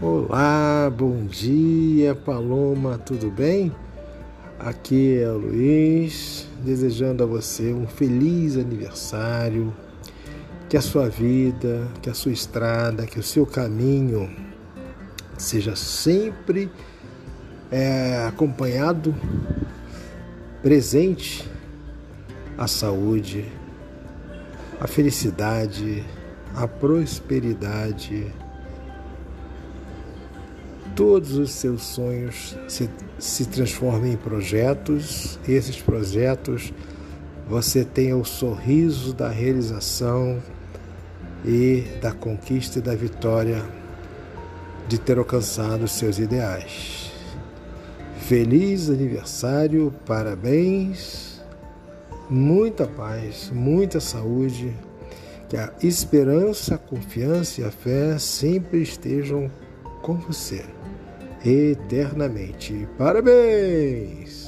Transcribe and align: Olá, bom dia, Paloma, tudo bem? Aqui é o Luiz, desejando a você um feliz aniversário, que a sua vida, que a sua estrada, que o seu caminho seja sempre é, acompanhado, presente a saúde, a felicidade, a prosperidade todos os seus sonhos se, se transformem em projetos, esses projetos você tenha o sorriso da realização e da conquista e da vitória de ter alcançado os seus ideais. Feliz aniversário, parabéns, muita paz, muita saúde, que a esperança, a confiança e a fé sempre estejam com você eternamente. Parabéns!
Olá, 0.00 0.88
bom 0.96 1.26
dia, 1.26 2.14
Paloma, 2.14 2.96
tudo 2.98 3.32
bem? 3.32 3.74
Aqui 4.56 5.18
é 5.18 5.28
o 5.28 5.38
Luiz, 5.38 6.46
desejando 6.64 7.24
a 7.24 7.26
você 7.26 7.72
um 7.72 7.84
feliz 7.84 8.56
aniversário, 8.56 9.74
que 10.68 10.76
a 10.76 10.80
sua 10.80 11.08
vida, 11.08 11.88
que 12.00 12.08
a 12.08 12.14
sua 12.14 12.30
estrada, 12.30 13.08
que 13.08 13.18
o 13.18 13.22
seu 13.24 13.44
caminho 13.44 14.30
seja 15.36 15.74
sempre 15.74 16.70
é, 17.68 18.24
acompanhado, 18.28 19.12
presente 20.62 21.44
a 22.56 22.68
saúde, 22.68 23.46
a 24.80 24.86
felicidade, 24.86 26.04
a 26.54 26.68
prosperidade 26.68 28.32
todos 30.98 31.36
os 31.36 31.52
seus 31.52 31.82
sonhos 31.82 32.58
se, 32.66 32.90
se 33.20 33.46
transformem 33.46 34.14
em 34.14 34.16
projetos, 34.16 35.38
esses 35.48 35.80
projetos 35.80 36.74
você 37.48 37.84
tenha 37.84 38.16
o 38.16 38.24
sorriso 38.24 39.14
da 39.14 39.28
realização 39.28 40.42
e 41.44 41.84
da 42.02 42.10
conquista 42.10 42.80
e 42.80 42.82
da 42.82 42.96
vitória 42.96 43.64
de 44.88 44.98
ter 44.98 45.18
alcançado 45.18 45.84
os 45.84 45.92
seus 45.92 46.18
ideais. 46.18 47.12
Feliz 48.22 48.90
aniversário, 48.90 49.94
parabéns, 50.04 51.40
muita 52.28 52.88
paz, 52.88 53.52
muita 53.54 54.00
saúde, 54.00 54.74
que 55.48 55.56
a 55.56 55.72
esperança, 55.80 56.74
a 56.74 56.78
confiança 56.78 57.60
e 57.60 57.64
a 57.64 57.70
fé 57.70 58.18
sempre 58.18 58.82
estejam 58.82 59.48
com 60.02 60.14
você 60.14 60.64
eternamente. 61.44 62.88
Parabéns! 62.96 64.47